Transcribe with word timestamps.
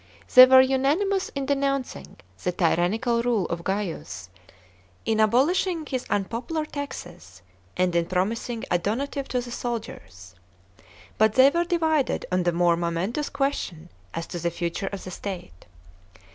They 0.33 0.47
were 0.47 0.61
unanimous 0.61 1.29
in 1.35 1.45
denouncii 1.45 2.03
g 2.03 2.09
the 2.43 2.51
tyrannical 2.51 3.21
rule 3.21 3.45
of 3.49 3.63
Gaius, 3.63 4.31
in 5.05 5.19
abolishing 5.19 5.85
his 5.85 6.07
un 6.09 6.25
popular 6.25 6.65
taxes, 6.65 7.43
and 7.77 7.95
in 7.95 8.07
promising 8.07 8.63
a 8.71 8.79
donative 8.79 9.27
to 9.27 9.41
the 9.41 9.51
soldiers. 9.51 10.33
But 11.19 11.33
they 11.35 11.51
were 11.51 11.65
divided 11.65 12.25
on 12.31 12.41
the 12.41 12.51
more 12.51 12.75
momentous 12.75 13.29
question 13.29 13.89
as 14.15 14.25
to 14.25 14.39
the 14.39 14.49
future 14.49 14.87
of 14.91 15.03
the 15.03 15.11
state. 15.11 15.67